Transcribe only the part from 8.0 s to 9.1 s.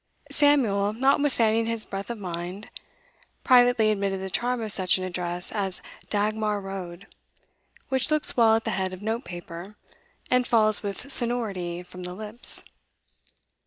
looks well at the head of